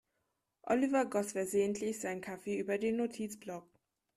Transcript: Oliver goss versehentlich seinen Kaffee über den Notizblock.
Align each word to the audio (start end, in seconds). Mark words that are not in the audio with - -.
Oliver 0.63 1.05
goss 1.05 1.33
versehentlich 1.33 1.99
seinen 1.99 2.21
Kaffee 2.21 2.57
über 2.57 2.79
den 2.79 2.97
Notizblock. 2.97 3.67